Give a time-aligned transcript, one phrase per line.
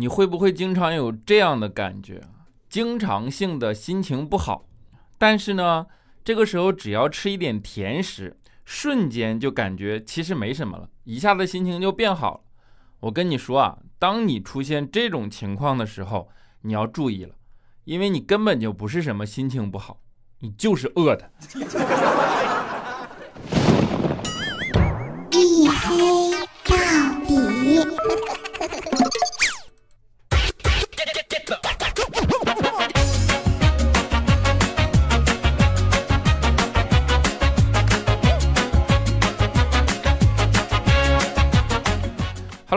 [0.00, 2.22] 你会不会经常有这样的感觉？
[2.70, 4.64] 经常性的心情不好，
[5.18, 5.86] 但是呢，
[6.24, 8.34] 这个时候只要吃一点甜食，
[8.64, 12.40] 瞬间就感觉其实没什么了，一下子心情就变好了。
[13.00, 16.30] 我跟你说啊，当你出现这种情况的时候，
[16.62, 17.34] 你要注意了，
[17.84, 20.00] 因为你根本就不是什么心情不好，
[20.38, 21.30] 你就是饿的。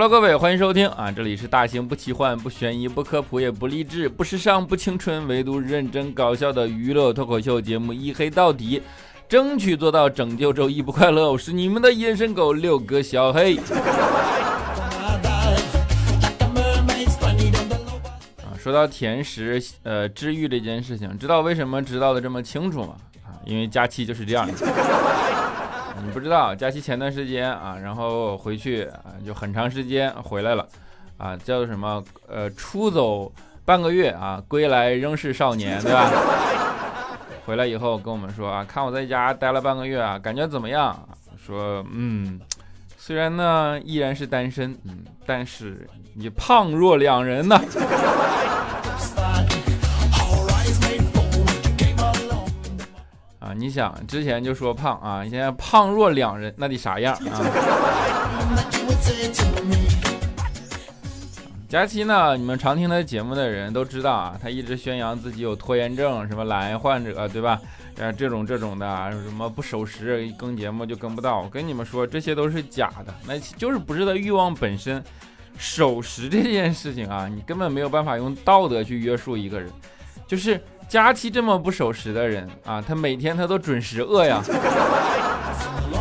[0.09, 1.09] 各位，欢迎收听啊！
[1.09, 8.79] 这里是大型不奇幻、不悬疑、不科普、也不励志、不时尚、不青春，唯独认真搞笑的娱乐脱口秀节目《一黑到底》，
[9.29, 11.31] 争取做到拯救周一不快乐。
[11.31, 13.55] 我是你们的隐身狗六哥小黑。
[18.37, 22.95] 啊，说到甜食，呃，治愈这件事情，知道为什么知道的这么清楚吗？
[23.23, 24.53] 啊，因为假期就是这样的。
[26.03, 30.67] 你不知道，假期前段时间啊，然后回去啊，就很长时间回来了，
[31.17, 32.03] 啊，叫做什么？
[32.27, 33.31] 呃，出走
[33.63, 36.11] 半个月啊，归来仍是少年，对吧？
[37.45, 41.07] 回来以后跟我们说啊，看我在家待了半个月啊，感觉怎么样？
[41.37, 42.39] 说嗯，
[42.97, 47.59] 虽然呢依然是单身，嗯，但是你胖若两人呢。
[53.53, 57.41] 你想之前就说胖啊，现在胖若两人，那得啥样啊？
[61.69, 62.37] 佳期呢？
[62.37, 67.59] 你们常听他节目的人都知道啊，他一直宣扬自己有拖延症，什么懒癌患者，对吧？
[67.97, 71.41] 呃，这种这种的，什么不守时更节目就更不到。
[71.41, 75.03] 我跟你们说，这些都是假的，那就是不是他欲望本身。
[75.57, 79.69] 守时这件事情啊，你根本没有办法用道德去约束一个人，
[80.27, 80.59] 就是。
[80.89, 84.41] 佳期这么不守时的人啊，他每天他都准时饿呀。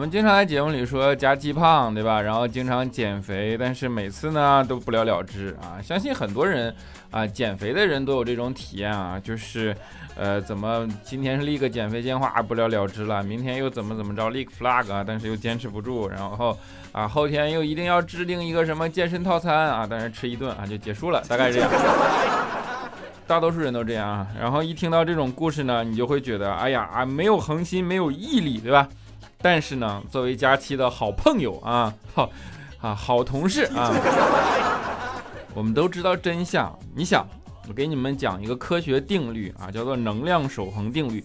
[0.00, 2.22] 们经常在节目里说加鸡胖，对吧？
[2.22, 5.76] 然后经常减肥，但是每次呢都不了了之啊。
[5.82, 6.74] 相信很多人
[7.10, 9.76] 啊，减肥的人都有这种体验啊，就是。
[10.16, 13.22] 呃，怎么今天是立个减肥计划不了了之了？
[13.22, 15.02] 明天又怎么怎么着立个 flag 啊？
[15.06, 16.54] 但是又坚持不住，然后
[16.92, 19.86] 啊，后天又一定要制定一个什么健身套餐啊？
[19.88, 21.70] 但是吃一顿啊就结束了，大概这样。
[23.26, 24.26] 大多数人都这样啊。
[24.38, 28.86] 然后一听到这种故事呢，你就会觉得，哎呀啊，没有恒心，没有毅力，对吧？
[29.42, 32.30] 但是呢，作为佳期的好朋友啊， 好
[32.80, 33.92] 啊，好同事啊，
[35.54, 36.78] 我们都知道真相。
[36.94, 37.26] 你想。
[37.68, 41.24] 我给你们讲一个科学定律啊，叫做能量守恒定律。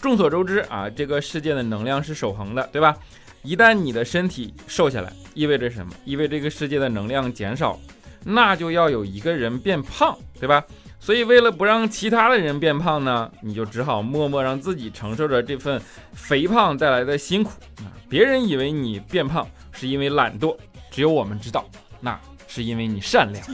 [0.00, 2.96] 众所周知啊，这个世界的能量是守恒的，对吧？
[3.42, 5.92] 一旦你的身体瘦下来，意味着什么？
[6.06, 7.78] 意味着这个世界的能量减少，
[8.24, 10.64] 那就要有一个人变胖，对吧？
[11.04, 15.82] 所以为了不让其他的人变胖呢，你就只好默默让自己承受着这份
[16.12, 17.90] 肥胖带来的辛苦啊。
[18.08, 20.56] 别人以为你变胖是因为懒惰，
[20.92, 21.64] 只有我们知道，
[21.98, 23.44] 那是因为你善良。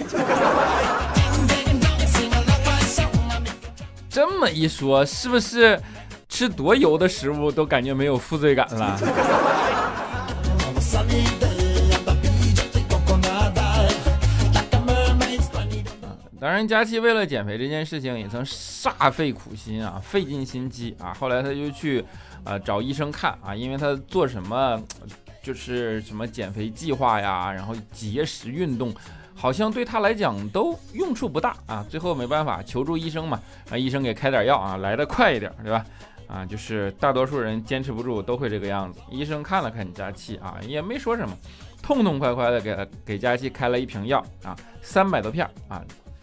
[4.10, 5.80] 这么一说，是不是
[6.28, 8.98] 吃多油的食物都感觉没有负罪感了？
[16.40, 21.12] 当然，佳期为了减肥这件事情也曾煞费苦心啊，费尽心机啊。
[21.12, 22.04] 后来他就去
[22.44, 24.80] 啊找医生看啊，因为他做什么
[25.42, 28.94] 就是什么减肥计划呀，然后节食运动。
[29.34, 35.86] 好像对他来讲都用处不大啊，最后没办法求助医生嘛，让医生给开点药啊，来得快一点，对吧？
[36.26, 38.98] 啊，就是大多数人坚持不住都会这个样子。
[39.10, 41.36] 医生看了看佳期啊，也没说什么，
[41.80, 45.80] 痛痛快快的给他给佳期开了一瓶药啊，三百多片啊，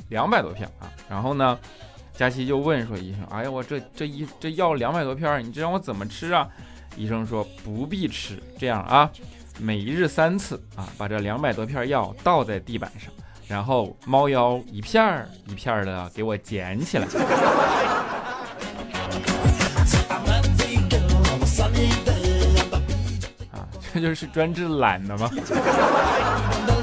[0.09, 0.91] 两百多片啊。
[1.09, 1.57] 然后呢，
[2.13, 6.47] 佳琪就问说医生，哎呀，我这这一这药两百多片，你这让我怎么吃啊？
[6.95, 9.09] 医生说不必吃，这样啊。
[9.59, 13.09] 每一日三次啊，把这两百多片药倒在地板上，
[13.47, 17.07] 然后猫腰一片儿一片儿的给我捡起来。
[23.51, 23.63] 啊，
[23.93, 25.29] 这就是专治懒的吗？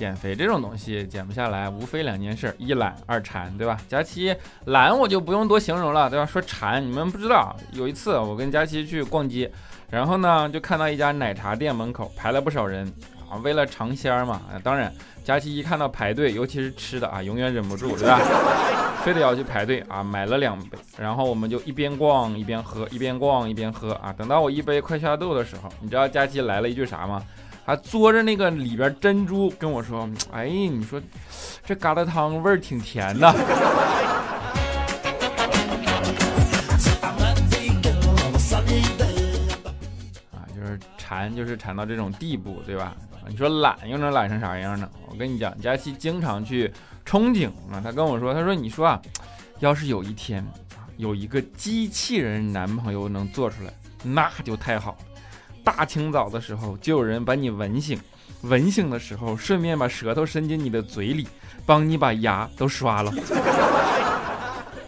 [0.00, 3.78] 减肥这种东西减不下来，无非两件事：一懒，二馋，对吧？
[3.86, 6.24] 佳期懒我就不用多形容了，对吧？
[6.24, 9.52] 说馋，你们不知道，有一次我跟佳琪去逛街，
[9.90, 12.90] 然后呢就看到一家奶茶店门口排了不少人
[13.28, 14.40] 啊，为了尝鲜儿嘛。
[14.64, 14.90] 当然，
[15.22, 18.18] 佳琪一看到排队，尤其是吃的啊，永远忍不住，对吧？
[19.04, 24.10] 非得要去排队啊，买了两杯，然后我们就一边逛一边喝，一边逛一边喝啊。
[24.16, 27.22] 等到我一杯快下肚的时候，你知道佳琪来了一句啥吗？
[27.70, 31.00] 还嘬着那个里边珍珠跟我说：“哎，你说
[31.64, 33.28] 这疙瘩汤味儿挺甜的。
[40.32, 42.96] ”啊，就是馋，就是馋到这种地步，对吧？
[43.28, 44.90] 你说懒又能懒成啥样呢？
[45.08, 46.68] 我跟你讲，佳琪经常去
[47.06, 47.80] 憧憬啊。
[47.80, 49.00] 他跟我说，他说：“你说啊，
[49.60, 50.44] 要是有一天
[50.96, 53.72] 有一个机器人男朋友能做出来，
[54.02, 54.98] 那就太好了。
[55.76, 57.96] 大清早的时候就有人把你吻醒，
[58.42, 61.28] 吻醒的时候顺便把舌头伸进你的嘴里，
[61.64, 63.12] 帮你把牙都刷了。”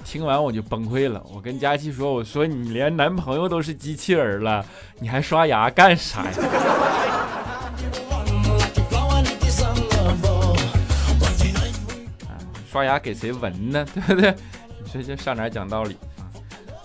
[0.05, 4.67] 听完我就崩溃了，我跟佳琪说：“我说你连男朋友都是机器人了，
[4.99, 6.32] 你还刷牙干啥呀？”
[12.69, 13.87] 刷牙给谁闻呢？
[13.94, 14.34] 对不对？
[14.82, 16.26] 你说这上哪讲道理啊？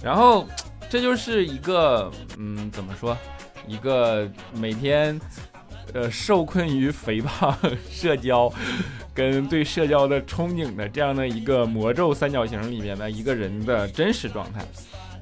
[0.03, 0.47] 然后
[0.87, 3.17] 这就是一个，嗯，怎么说？
[3.67, 5.19] 一个每天，
[5.93, 7.55] 呃，受困于肥胖、
[7.91, 8.51] 社交，
[9.13, 14.65] 跟对社交的憧憬的这样的一个魔咒三角形里面的一个人的真实状态。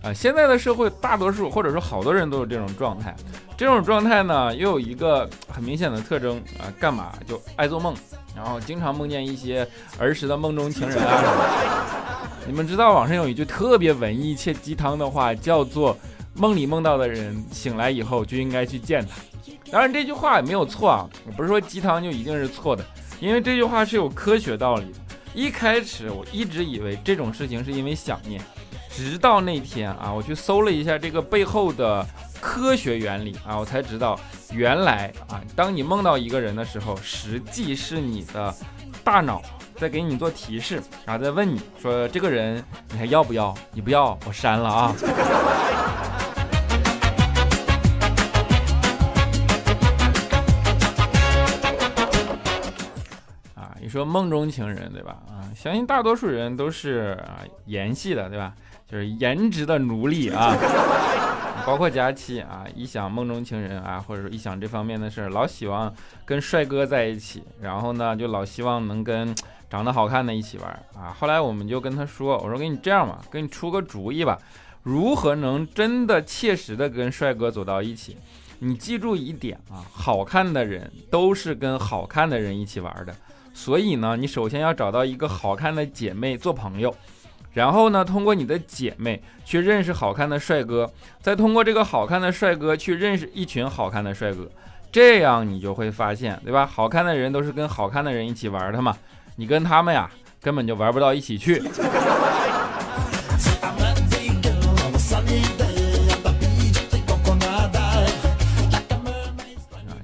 [0.03, 3.15] 啊，现在的社会大多数或者说好多人都有这种状态。
[3.57, 7.95] 这种状态呢，又有一个很明显的特征啊，干嘛就爱做梦。
[8.35, 9.67] 然后经常梦见一些
[9.97, 12.45] 儿时的梦中情人啊什么的。
[12.45, 15.97] 你们知道网上有一句特别文艺且鸡汤的话，叫做
[16.35, 19.15] “梦里梦到的人醒来以后就应该去见他”。
[19.71, 22.85] 当然这句话也没有错啊，我不是说鸡汤就一定是错的，
[23.19, 24.99] 因为这句话是有科学道理的。
[25.33, 28.39] 一开始我一直以为这种事情是因为想念，
[28.89, 32.05] 直到那天啊，我去搜了一下这个背后的
[32.39, 34.19] 科学原理啊，我才知道。
[34.53, 38.55] 原来啊，当你梦到一个人的时候，实际是你的
[39.03, 39.41] 大脑
[39.77, 43.53] 再给你做提示然后再问你说这个人你还要不要？
[43.73, 44.95] 你不要，我删了啊。
[53.55, 55.17] 啊，你说梦中情人对吧？
[55.27, 58.53] 啊，相信大多数人都是啊演戏的对吧？
[58.87, 60.55] 就是颜值的奴隶啊。
[61.65, 65.91] 包括佳期啊，一想梦中情人啊，或者说一想这方面的事儿，老希望
[66.23, 69.33] 跟帅哥在一起，然后呢，就老希望能跟
[69.69, 71.15] 长得好看的一起玩啊。
[71.19, 74.37] 后来我们就跟他说，我说给你这样吧，给你出个主意吧，
[74.83, 78.17] 如何能真的切实的跟帅哥走到一起？
[78.59, 83.13] 你记住一点啊，好看的人都是跟好看的人一起玩的，
[83.53, 86.95] 所以呢，你首先要找到一个好看的姐妹做朋友。
[87.53, 90.91] 然后呢，通过你的姐妹去认识好看的帅哥，
[91.21, 94.49] 再通过这个好看的帅哥去认识一群好看的帅哥，
[94.91, 96.65] 这样你就会发现，对吧？
[96.65, 98.97] 好看的人都是跟好看的人一起玩的嘛，
[99.35, 100.09] 你跟他们呀
[100.41, 101.61] 根本就玩不到一起去。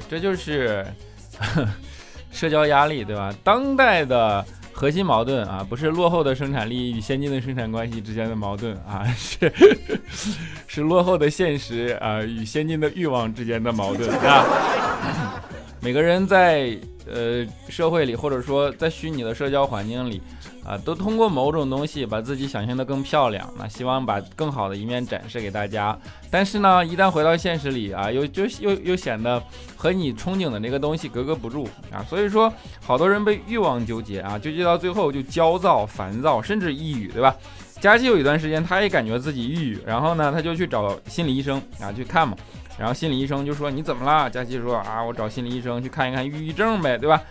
[0.09, 0.85] 这就是
[2.31, 3.33] 社交压力，对吧？
[3.43, 4.45] 当代的。
[4.73, 9.53] 核心矛盾啊，不是落后的生产力与先进的生产关系之间的矛盾啊， 是
[10.65, 14.43] 是落后的现实啊与先进的欲望之间的矛盾啊。
[15.81, 16.75] 每个人在
[17.07, 20.21] 呃社会里，或者说在虚拟的社交环境里。
[20.63, 25.97] 啊，都通过某种东西把自己想象的更漂亮，那希望把更好的一面展示给大家。
[26.29, 29.41] 但是呢，一旦回到现实里啊，又就又又显得
[29.75, 32.05] 和你憧憬的那个东西格格不入啊。
[32.07, 37.35] 所以说，好多人被欲望纠结啊，纠结到最后就焦躁、烦躁，甚至抑郁，对吧？
[37.79, 42.37] 佳琪有一段时间，他也感觉自己抑郁，然后呢，他就去找心理医生啊去看嘛。
[42.77, 47.21] 然后心理医生就说：“你怎么了？”佳琪说：“啊，我找心理医生去看一看抑郁症呗，对吧？”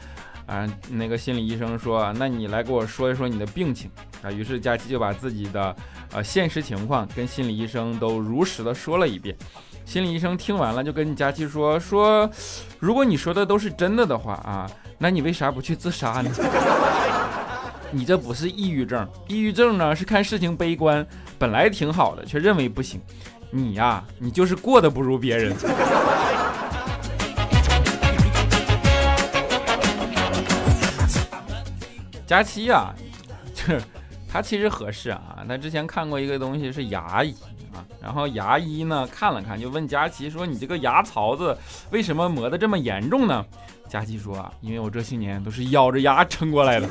[0.46, 3.88] 啊，那个心理医生说，那你来给我说一说你的病情
[4.20, 4.30] 啊。
[4.32, 5.74] 于是佳琪就把自己的
[6.12, 9.36] 呃现实情况跟心理医生都如实的说了一遍。
[9.84, 12.28] 心理医生听完了，就跟佳琪说说，
[12.80, 14.68] 如果你说的都是真的的话啊，
[14.98, 16.30] 那你为啥不去自杀呢？
[17.92, 21.04] 你这不是抑郁症，抑郁症呢是看事情悲观，
[21.38, 23.00] 本来挺好的，却认为不行。
[23.52, 25.52] 你呀，你就是过得不如别人。
[32.24, 32.94] 佳期呀，
[33.52, 33.82] 就是
[34.32, 35.44] 他其实合适啊。
[35.48, 37.34] 他之前看过一个东西是牙医
[37.74, 41.58] 啊，然后牙医呢看了看，就问佳琪说：“你这个牙槽子
[41.90, 43.44] 为什么磨得这么严重呢？”
[43.90, 46.86] 佳琪说：“啊，因为我这些年都是咬着牙撑过来的。”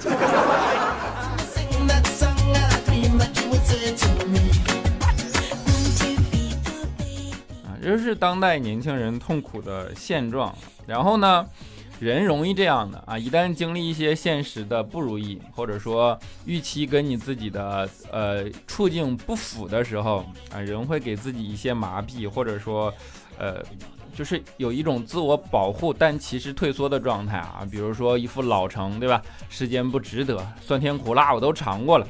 [7.89, 10.53] 啊，这是当代年轻人痛苦的现状。
[10.85, 11.45] 然后呢？
[11.99, 22.93] 人容易这样的啊，一旦经历一些现实的不如意，或者说预期跟你自己的呃处境不符的时候啊，人会给自己一些麻痹，或者说
[23.37, 23.61] 呃。
[24.15, 29.21] 就是有一种自我保护，但其实退缩的状态啊，比如说一副老成，对吧？
[29.49, 32.07] 世间不值得，酸甜苦辣我都尝过了。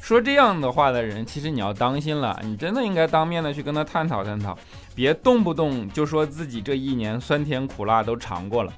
[0.00, 4.56] 说这样的话的人，其实你要当心了，你真的应该当面的去跟他探讨探讨，
[5.00, 8.72] 别动不动就说自己这一年酸甜苦辣都尝过了，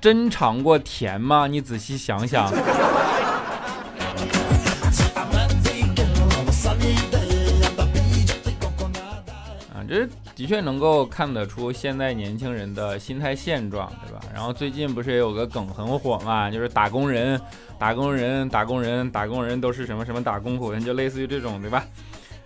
[0.00, 1.48] 真尝过甜吗？
[1.48, 2.44] 你仔细想想。
[2.44, 2.52] 啊
[9.88, 14.20] 这的确能够看得出现在年轻人的心态现状，对吧？
[14.32, 17.40] 然后最近不是也有个梗很火嘛，就是打工人、
[17.80, 21.84] 打工人、打工人、打工人都是什么什么打工苦人，就类似于这种，对吧？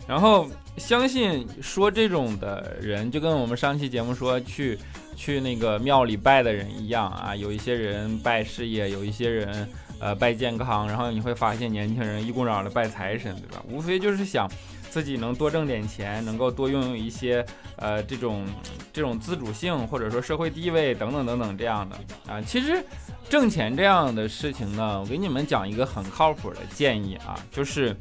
[0.08, 0.48] 然后
[0.78, 4.78] 相信说这种的人，就跟我们上期节目说去
[5.14, 9.68] 去那个庙里拜的人一样啊，有一些人拜事业，有一些人
[10.00, 13.62] 呃拜健康，然后你会发现年轻人一股脑的拜财神，对吧？
[13.70, 14.50] 无非就是想。
[14.90, 17.44] 自己能多挣点钱，能够多拥有一些
[17.76, 18.46] 呃这种
[18.90, 21.96] 这种自主性，或者说社会地位等等等等这样的
[22.26, 22.40] 啊。
[22.40, 22.82] 其实
[23.28, 27.94] 挣钱这样的事情呢，我给你们讲一个很靠谱的建议啊，就是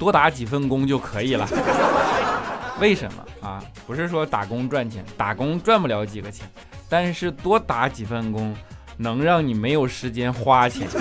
[0.00, 1.46] 多打几份工就可以了。
[2.80, 3.62] 为什么啊？
[3.86, 6.48] 不是说打工赚钱，打工赚不了几个钱，
[6.88, 8.56] 但是多打几份工
[8.96, 10.88] 能让你没有时间花钱。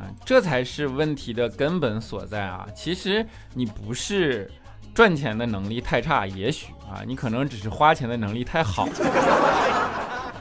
[0.00, 2.66] 啊这才是问题的根本所在啊！
[2.74, 4.50] 其实你不是
[4.94, 8.88] 赚钱的能力太差，也许啊，你可能只是花钱的能力太好。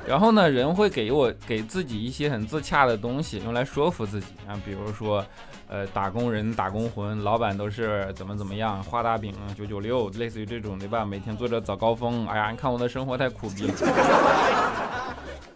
[0.06, 5.26] 然后呢，人会给我给自己一些很自洽的东西，用来说服自己啊，比如说，
[5.68, 11.06] 呃，打工人、打工魂，老板都是怎么怎么样，画大饼，九九六，类似于这种对吧？
[11.06, 13.74] 每天做着早高峰，哎呀，你看我的生活太苦逼了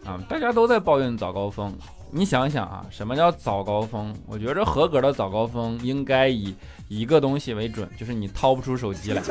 [0.05, 0.17] 啊！
[0.29, 1.73] 大家都在抱怨早高峰。
[2.09, 4.15] 你想想啊，什么叫早高峰？
[4.25, 6.55] 我觉着合格的早高峰应该以
[6.87, 9.21] 一个东西为准，就是你掏不出手机来。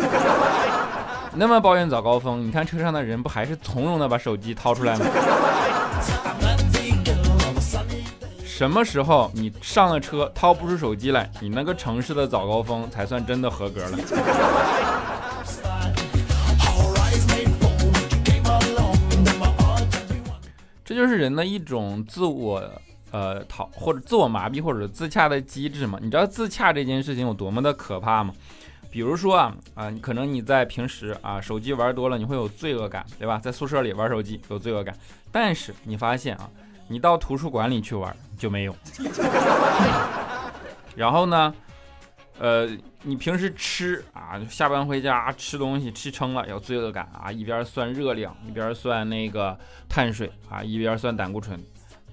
[1.38, 5.04] 那么抱怨早高峰，你看车上的人不还是从容的把手机掏出来吗？
[8.42, 13.98] 什么时候你上了车掏不出手机来，你那个城市的早高峰才算真的合格了。
[20.82, 22.62] 这就是人的一种自我，
[23.10, 25.98] 呃，讨或者自我麻痹或者自洽的机制嘛？
[26.00, 28.32] 你知道自洽这件事情有多么的可怕吗？
[28.96, 33.38] 比如说啊啊，可能你在平时啊手机玩多了，你会有罪恶感，对吧？
[33.38, 34.96] 在宿舍里玩手机有罪恶感，
[35.30, 36.48] 但是你发现啊，
[36.88, 38.74] 你到图书馆里去玩就没有。
[40.96, 41.54] 然后呢？
[42.38, 42.66] 呃，
[43.02, 49.58] 你平时吃啊，下班回家吃东西吃撑了，有罪恶感啊，一边算热量，一边算那个
[49.90, 51.62] 碳水啊，一边算胆固醇。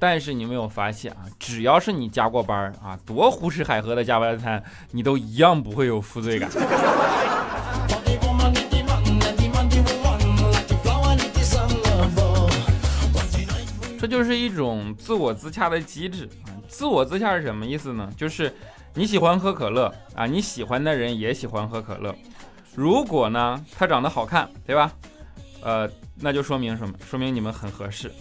[0.03, 6.49] 但是你没有发现啊，只要是你加过班啊，多胡吃海喝的加班餐，你都一样不会有负罪感。
[13.97, 16.51] 这就是一种自我自洽的机制啊。
[16.67, 18.11] 自我自洽是什么意思呢？
[18.17, 18.53] 就是。
[18.95, 20.27] 你喜欢喝可乐啊？
[20.27, 22.13] 你喜欢的人也喜欢喝可乐。
[22.75, 24.91] 如果呢，他长得好看，对吧？
[25.63, 26.93] 呃，那就说明什么？
[27.09, 28.11] 说明你们很合适。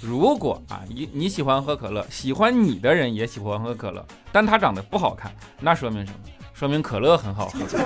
[0.00, 6.18] 如果啊，你你喜欢喝可乐，喜欢你的人也喜欢喝可乐，但他长得不好看，那说明什么？
[6.54, 7.58] 说明可乐很好喝。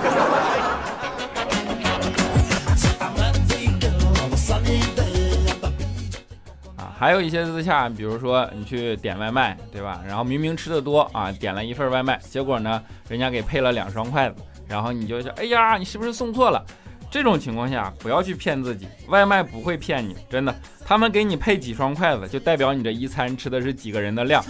[6.77, 9.99] 啊还有一些私下，比如说你去点外卖，对吧？
[10.07, 14.35] 然后明明吃的多啊，点了一份外卖，结果呢，人家给配了两双筷子，
[14.67, 16.63] 然后你就想，哎呀，你是不是送错了？
[17.13, 24.43] 这种情况下不要去骗自己，外卖不会骗你，真的，他们给你配几双筷子，就代表你这一餐吃的是几个人的量。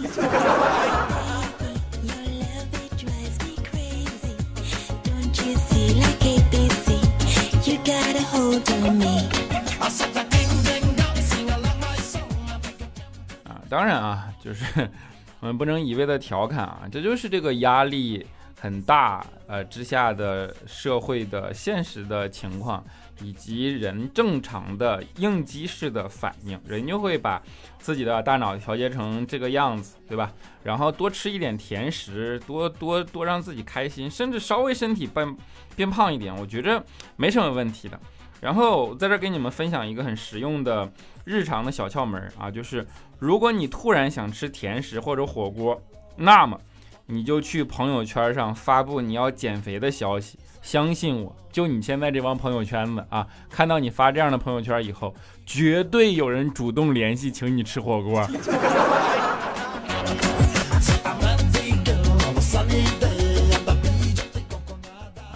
[13.44, 14.64] 啊当然啊，就是
[15.40, 18.26] 我们不能一味的调侃啊，这就是这个压力
[18.64, 22.82] 很大呃之下的社会的现实的情况，
[23.20, 27.42] 以及人正常的应激式的反应，人就会把
[27.78, 30.32] 自己的大脑调节成这个样子，对吧？
[30.62, 35.36] 然后多吃一点甜食，多多多让自己开心，甚至稍微身体变
[35.76, 36.82] 变胖一点，我觉着
[37.16, 38.00] 没什么问题的。
[38.40, 40.90] 然后在这儿给你们分享一个很实用的
[41.26, 42.86] 日常的小窍门啊，就是
[43.18, 45.78] 如果你突然想吃甜食或者火锅，
[46.16, 46.58] 那么
[47.06, 50.38] 你就去朋友圈上发布你要减肥的消息。
[50.62, 58.20] 相信我，就你现在这帮朋友圈子啊，看到你发这样的朋友圈以后，绝对有人主动联系请你吃火锅。
[58.20, 58.30] 啊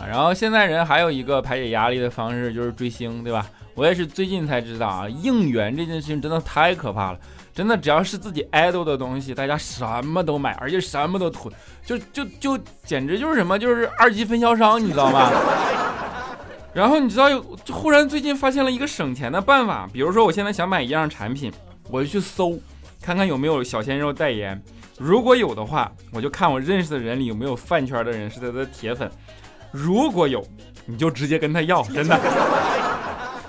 [0.09, 3.47] 然后现在人还有一个排解压力的方式就是追星，对吧？
[3.75, 7.19] 我也是最近才知道啊，应援这件事情真的太可怕了。
[7.59, 11.53] 真的，只要是自己爱豆的东西，大家什么都买，而且什么都囤，
[11.85, 15.29] 就就就简直就是什么，就是二级分销商，你知道吗？
[16.73, 17.27] 然后你知道，
[17.73, 21.53] 忽然最近发现了一个省钱的办法，比如说我现在想买一样产品，
[21.91, 22.57] 我就去搜，
[23.03, 24.63] 看看有没有小鲜肉代言，
[24.97, 29.11] 如果有的话，我就看我认识的人里有没有饭圈的人是他的铁粉，
[29.73, 30.47] 如果有，
[30.87, 32.17] 你就直接跟他要，真的。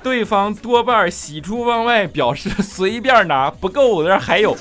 [0.02, 4.56] 对方多半喜出望外，表示随便拿，不够我这儿还有。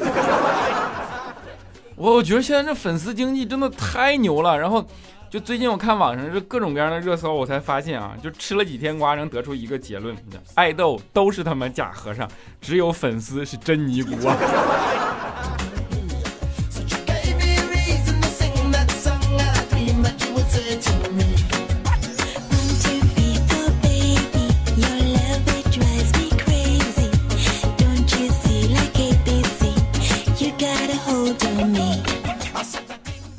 [1.97, 4.59] 我 我觉得现在这粉丝经济真的太牛了。
[4.59, 4.85] 然后，
[5.31, 10.17] 就最近我看网上这各种各样的热搜，我才发现啊，就吃了几天瓜，能得出一个结论：
[10.55, 12.29] 爱豆都是他妈假和尚，
[12.61, 14.37] 只有粉丝是真尼姑啊。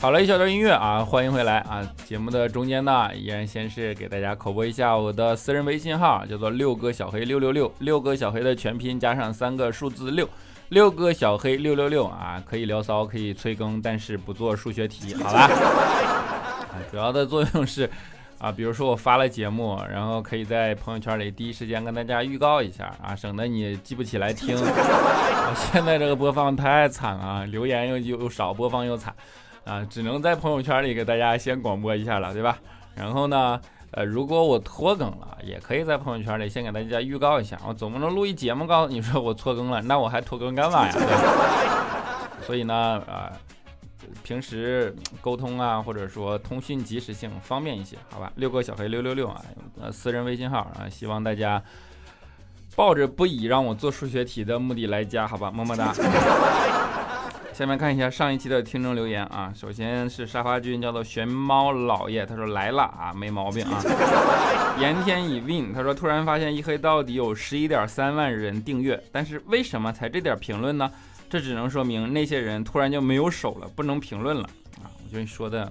[0.01, 1.85] 好了一小段音乐啊，欢迎回来啊！
[2.05, 10.25] 节目的中间呢，依然先是给大家口播一下我的私人微信号，叫做六哥小黑六六六，六哥小黑的全拼加上三个数字六，
[10.69, 15.41] 六哥小黑六六六啊，可以聊骚，可以催更，但是不做数学题，好吧？
[15.51, 17.89] 啊主要的作用是
[18.37, 24.55] 啊，比如说我发了节目，然后可以在朋友圈里第一时间跟大家预告一下啊，省得你记不起来听。
[25.73, 29.13] 现在这个播放太惨了，留言又又少，播放又惨。
[29.69, 32.57] 啊，只能在朋友圈里给大家先广播一下了，对吧？
[32.95, 33.61] 然后呢，
[33.91, 37.55] 呃，如果我拖更了，也可以在朋友圈里先给大家预告一下。
[37.67, 40.93] 我总不能录一节目告诉你说我拖更了，那我还拖更干嘛呀？
[42.41, 42.73] 所以呢，
[43.07, 43.31] 啊，
[44.23, 48.31] 平时沟通啊，或者说通讯及时性方便一些，好吧？
[48.37, 49.39] 六个小黑六六六啊，
[49.79, 51.61] 呃，私人微信号啊，希望大家
[52.75, 55.51] 抱着不以让我做数学题的目的来加，好吧？
[55.51, 55.93] 么么哒。
[57.59, 63.83] 下面看一下上一期的听众留言啊，首先是沙发君，叫做玄猫老爷，他说来了啊，没毛病啊。
[64.79, 70.89] 言天已 win，他说突然发现一黑到底有十一点三万人订阅，但是为什么才这点评论呢？
[71.29, 74.43] 这只能说明那些人突然就没有手了，不能评论了
[74.81, 74.87] 啊。
[75.03, 75.69] 我觉得你说的，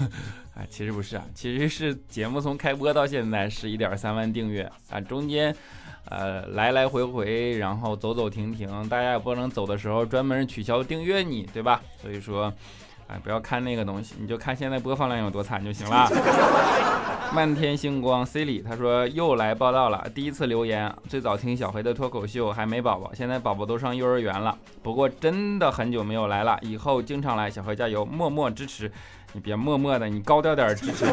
[0.54, 5.56] 啊，其实不是啊，其实是节目从开播到现在十一点三万订阅啊，中间。
[6.08, 11.80] 呃，来来回回，然后走走停停，大家也不能走的时候专门取消订阅你，对吧？
[12.02, 12.52] 所以说，
[13.06, 16.08] 哎，不要看那个东西，你就看现在播放量有多惨就行了。
[17.32, 28.90] 漫天星光 C 里他说又来报道了，第一次留言，最早听小黑的脱口秀还没宝宝，现在宝宝都上幼儿园了，不过真的很久没有来了，以后经常来，小黑加油，默默支持，
[29.32, 31.04] 你别默默的，你高调点支持。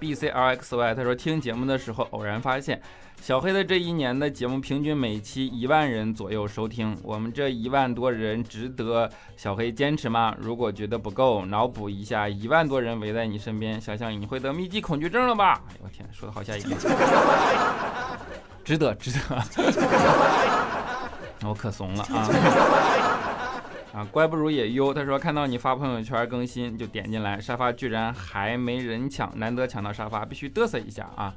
[0.00, 2.80] B C R X Y 他说听节目的时候偶然发现。
[3.22, 10.34] 小黑的这一年的节目平均每期一万人左右收听，我们这一万多人值得小黑坚持吗？
[10.38, 15.60] 如果觉得不够，脑补一下一万多人围在你身边，想想你会得密集恐惧症了吧？
[15.68, 16.64] 哎呦我天，说的好下瘾，
[18.64, 19.18] 值得值得，
[21.46, 22.26] 我可怂了啊
[23.92, 24.06] 啊！
[24.10, 31.34] 乖不如也优，他说看到你发朋友圈更新就点进来，沙发居然还没人抢，难得抢到沙发，必须嘚瑟一下啊！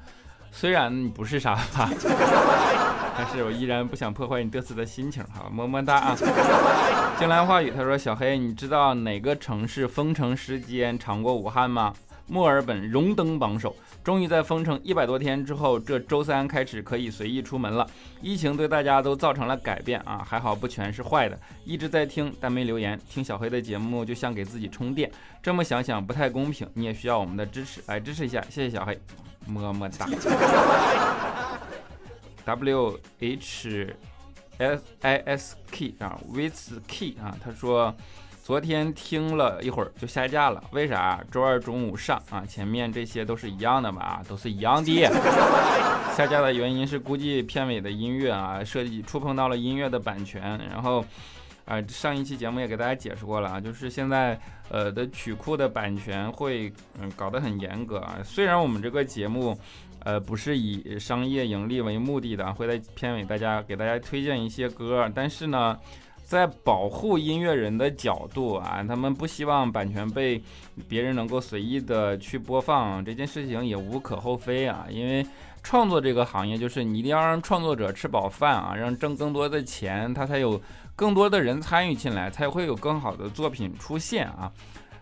[0.51, 1.89] 虽然你不是沙发，
[3.17, 5.23] 但是我依然不想破坏你嘚瑟的心情。
[5.23, 6.15] 哈，么么哒啊！
[7.17, 11.91] 静兰话语他说：“小黑，你知道哪个城市封城时间长过武汉吗？
[12.27, 13.75] 墨尔本荣登榜首。
[14.03, 17.89] 终于在封城一百多天之后，这周三开始可以随意出门了。
[18.21, 21.39] 疫情对大家都造成了改变啊，还好不全是坏的。
[21.63, 22.99] 一直在听，但没留言。
[23.09, 25.09] 听小黑的节目就像给自己充电。
[25.41, 28.99] 这么想想不太公平，你也需要我们的支持，来支持一下，谢谢小黑。”
[29.47, 30.07] 么么哒。
[32.45, 33.95] W H
[34.57, 37.95] S I S K 啊，with key 啊，他说
[38.43, 41.23] 昨天听了一会儿就下架了，为啥？
[41.31, 44.21] 周二中午上啊，前面这些都是一样的吧？
[44.27, 44.91] 都是一样的。
[46.13, 51.05] 下架的原因是估计片尾的音乐啊，设计触碰到了音乐的版权，然后。
[51.65, 58.17] 啊，上一期节目也给大家解释过了啊，就是现在呃的曲库的版权会嗯搞得很严格啊。
[58.21, 59.57] 虽然我们这个节目
[60.03, 65.79] 呃不是以商业盈利为目的的，会在片尾大家给大家推荐一些歌，但是呢，
[66.23, 70.41] 在保护音乐人的角度啊，他们不希望版权被
[70.87, 74.87] 别人能够随意的去播放，这件事情也无可厚非啊。
[74.89, 75.25] 因为
[75.61, 80.59] 创作这个行业，就是你一定要让创作者吃饱饭啊，让挣更多的钱，他才有
[80.95, 84.51] 更多的人参与进来，才会有更好的作品出现啊。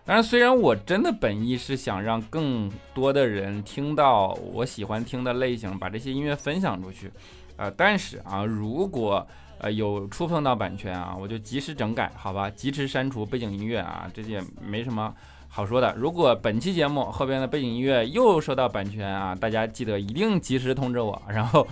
[0.04, 7.08] 当然，虽然我真的本意是想让更多的人听到我喜欢听的类型，把这些音乐分享出去，
[7.56, 9.26] 呃，但是啊，如果
[9.58, 15.14] 呃有触碰到版权啊，我就及时整改，好吧，及时删除背景音乐啊，这也没什么
[15.48, 15.94] 好说的。
[15.96, 21.66] 如果本期节目后边的背景音乐又受到版权啊，大家记得一定及时通知我，然后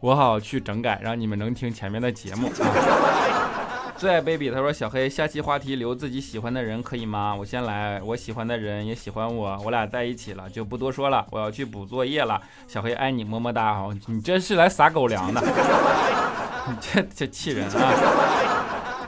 [0.00, 3.59] 我好去整改，让你们能听前面的节目啊。
[4.00, 7.34] 最爱 baby，他说小黑，下期话题留自己喜欢的人可以吗？
[7.38, 11.26] 我先来，我喜欢的人也喜欢我，我俩在一起了，就不多说了。
[11.30, 13.74] 我要去补作业了，小黑爱你，么么哒。
[13.74, 15.42] 好，你这是来撒狗粮的，
[16.66, 17.92] 你 这这气人啊！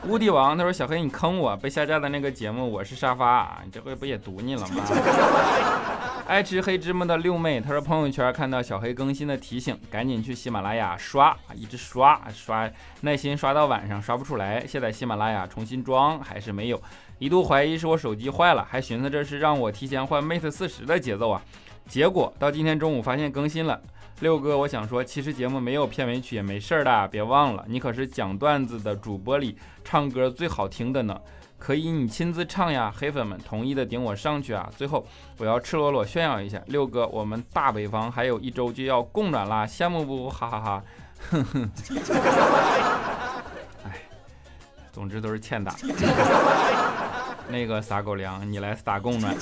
[0.09, 4.85] 乌帝王，他说小黑你坑我，被下架的那个节目我是沙发，你这回不也堵你了吗？
[6.28, 12.70] 爱吃黑芝麻的六妹，她说朋友圈看到小黑更新的提醒，赶紧去喜马拉雅刷，一直刷刷，
[13.02, 16.80] 耐心刷到晚上刷不出来，卸载喜马拉雅重新装还是没有，
[17.18, 21.42] 一度怀疑是我手机坏了，还寻思这是让我提前换 Mate 四十的节奏啊，
[21.87, 23.78] 结果到今天中午发现更新了。
[24.20, 31.20] 六哥，我想说，其实节目没有片尾曲也没事儿的，别忘了，你可是讲段子的主播里唱歌最好听的呢。
[31.62, 34.68] 可以，你亲自唱呀，黑粉们同意的顶我上去啊！
[34.77, 35.07] 最后，
[35.38, 40.29] 我要赤裸裸炫耀一下，六哥，我们大北方还有一周就要供暖啦，羡慕不？
[40.29, 40.83] 哈哈哈！
[41.31, 41.70] 哼哼。
[43.85, 43.92] 哎，
[44.90, 45.72] 总之都是欠打。
[47.46, 49.33] 那个撒狗粮，你来撒供暖。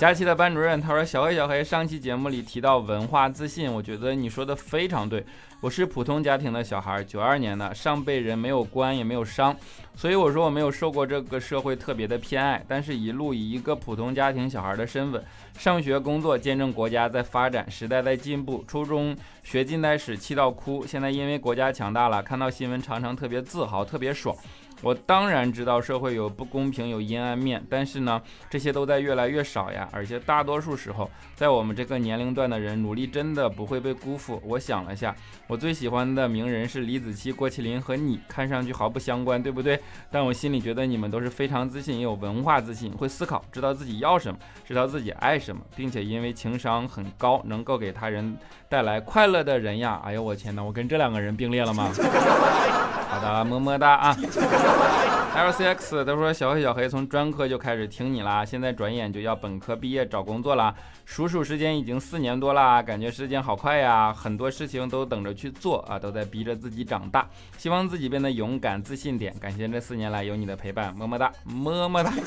[0.00, 5.22] 佳期的班主任他说：“小黑小黑，上期节目里提到文化自信，我觉得你说的非常对。
[5.60, 9.54] 我是普通家庭的小孩，九二年的，上辈人没有官也没有商，
[9.94, 12.64] 所以我说我没有受过这个社会特别的偏爱。
[12.66, 15.22] 但是，一路以一个普通家庭小孩的身份
[15.58, 18.64] 上学工作，见证国家在发展，时代在进步。
[18.66, 20.86] 初中学近代史，气到哭。
[20.86, 24.34] 现在因为国家强大了，看到新闻常常特别自豪，特别爽。”
[24.82, 29.88] 我当然知道社会有不公平，有阴暗面，但是呢，这些都在越来越少呀。
[29.92, 34.40] 而且大多数时候，在我们这个年龄段的人，努力真的不会被辜负。
[34.44, 35.14] 我想了下，
[35.46, 39.78] 我最喜欢的名人是李子柒、郭麒麟和你，看上去毫不相关，对不对？
[40.10, 48.36] 但我心里觉得你们都是非常自信，也有文化自信，会思考，知道自己要什么，知道自己爱什么，并且因为情商很高，能够给他人
[48.68, 50.00] 带来快乐的人呀。
[50.04, 51.92] 哎呦我天哪，我跟这两个人并列了吗？
[53.10, 54.16] 好的，么么哒啊
[55.34, 60.72] ！LCX 他说小黑小黑从专科就开始听你啦，现在转眼就要本科毕业找工作啦，
[61.04, 72.12] 数数时间已经四年多啦，感觉时间好快呀，很多事情都等着去做啊，都在逼着自己长大，希望自己变得勇敢自信点，感谢这四年来有你的陪伴，么么哒，么么哒。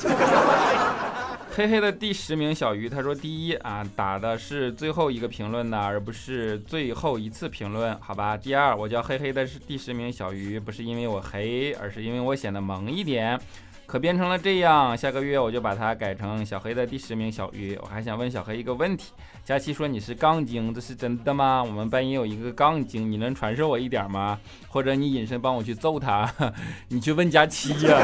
[1.56, 8.36] 嘿嘿的第十名小鱼，他说第一啊，打的是最后一个评论的，而不是最后一次评论，好吧。
[8.36, 13.40] 第二，我叫黑黑的是第十名小鱼，不是因为我黑，而是因为我显得萌一点。
[13.86, 17.78] 可变成了这样，下个月我就把它改成小黑的第十名小鱼。
[17.82, 19.12] 我还想问小黑一个问题，
[19.44, 21.62] 佳期说你是杠精，这是真的吗？
[21.62, 24.40] 我们班也有一个杠精，你能传授我一点吗？
[24.68, 26.28] 或者你隐身帮我去揍他？
[26.88, 28.00] 你去问佳期呀。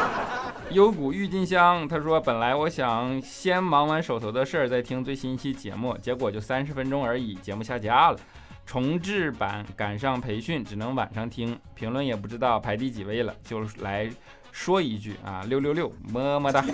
[0.72, 8.18] 幽谷郁金香，他说：“本来我想先忙完手头的事儿，再听最新一期节目，结果就三十分钟而已，节目下架了。
[8.70, 11.58] 重置版赶上培训，只能晚上听。
[11.74, 14.08] 评论也不知道排第几位了，就来
[14.52, 16.64] 说一句啊，六六六，么么哒。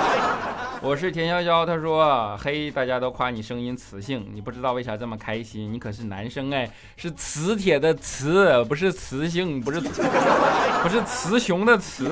[0.80, 5.70] 我是田潇潇，他说：嘿，大家都夸你声音磁性，你不知道为啥这么开心？
[5.70, 12.08] 你可是男生哎，是磁铁的磁，不是磁性，不是不是雌雄的雌。”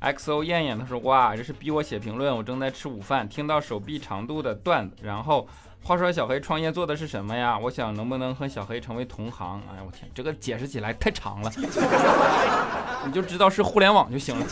[0.00, 5.46] Xo 艳艳，他说哇，这是逼我写评论，我正在吃午饭，听到手臂长度的段子，然后
[5.82, 7.58] 话说小黑创业做的是什么呀？
[7.58, 9.60] 我想能不能和小黑成为同行？
[9.70, 11.52] 哎呀，我天，这个解释起来太长了，
[13.04, 14.46] 你就知道是互联网就行了。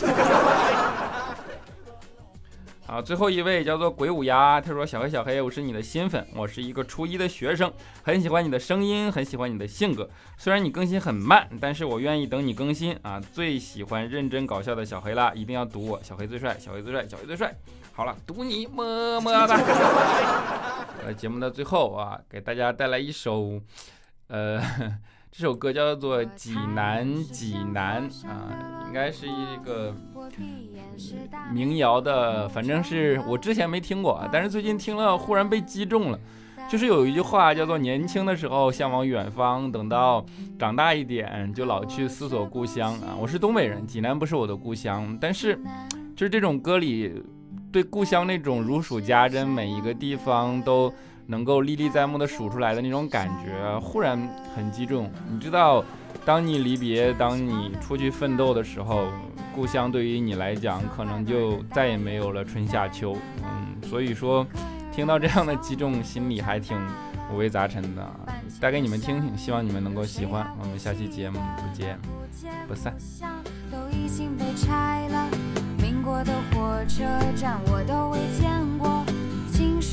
[2.89, 7.71] 啊，最后一位叫做鬼舞鸭，他说：“小黑小黑，我是你的新粉，我是一个初一的学生，
[8.01, 10.09] 很喜欢你的声音，很喜欢你的性格。
[10.39, 13.19] 虽然你更新很慢，但是我愿意等你更新啊。
[13.19, 17.55] 最喜欢认真搞笑的小黑啦，一定要赌我，小黑最帅，小黑最帅，小黑最帅。
[17.93, 19.55] 好了，赌你么么哒。
[21.05, 23.61] 呃节目的最后啊，给大家带来一首，
[24.29, 24.59] 呃。”
[25.31, 29.93] 这首歌叫做《济南济南》啊，应该是一个
[31.53, 36.19] 民谣的，反正是我之前没听过，但是最近听了，忽然被击中了。
[36.69, 40.25] 就是有一句话叫做“年轻的时候向往远方，等到
[40.57, 43.15] 长大一点就老去思索故乡”啊。
[43.19, 45.57] 我是东北人，济南不是我的故乡，但是
[46.15, 47.23] 就是这种歌里
[47.71, 50.93] 对故乡那种如数家珍，每一个地方都
[51.29, 54.19] 能够历历在目的数出来的那种感觉，忽然
[54.55, 55.09] 很击中。
[55.29, 55.85] 你知道，
[56.25, 59.07] 当你离别，当你出去奋斗的时候，
[59.53, 63.15] 故乡对于你来讲，可能就再也没有了春夏秋。
[63.43, 64.45] 嗯，所以说。
[64.91, 66.75] 听到这样的击中，心里还挺
[67.31, 68.05] 五味杂陈的，
[68.59, 70.45] 带给你们听听，希望你们能够喜欢。
[70.59, 71.97] 我们下期节目不见
[72.67, 72.93] 不散。
[73.71, 75.29] 都已经被拆了，
[75.77, 77.05] 民国的火车
[77.37, 79.05] 站我都未见过，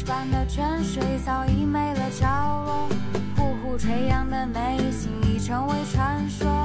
[0.06, 2.24] 般的泉水早已没了着
[2.64, 2.88] 落，
[3.36, 6.55] 呼呼垂杨的美景已成为传说。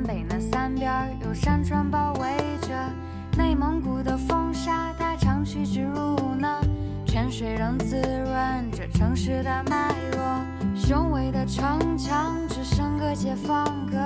[0.00, 0.90] 南北那三边
[1.22, 2.30] 有山川包围
[2.62, 2.68] 着。
[3.36, 6.58] 内蒙古的风沙它长驱直入呢，
[7.04, 10.74] 泉水仍滋润着城市的脉络。
[10.74, 13.98] 雄伟的城墙只剩个解放阁，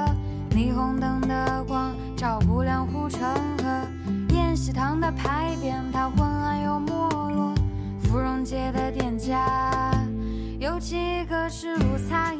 [0.50, 3.20] 霓虹灯的光照不亮护城
[3.58, 4.34] 河。
[4.34, 6.88] 宴席堂的牌匾它昏暗又没
[7.30, 7.54] 落，
[8.02, 9.92] 芙蓉街的店家。
[10.58, 12.34] 有几个是如才